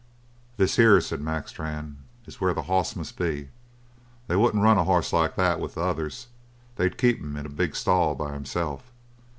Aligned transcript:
"This 0.57 0.77
here," 0.77 0.99
said 0.99 1.21
Mac 1.21 1.47
Strann, 1.47 1.99
"is 2.25 2.41
where 2.41 2.55
that 2.55 2.63
hoss 2.65 2.95
must 2.95 3.19
be. 3.19 3.49
They 4.25 4.35
wouldn't 4.35 4.63
run 4.63 4.79
a 4.79 4.83
hoss 4.83 5.13
like 5.13 5.35
that 5.35 5.59
with 5.59 5.77
others. 5.77 6.25
They'd 6.75 6.97
keep 6.97 7.19
him 7.19 7.37
in 7.37 7.45
a 7.45 7.49
big 7.49 7.75
stall 7.75 8.15
by 8.15 8.33
himself. 8.33 8.91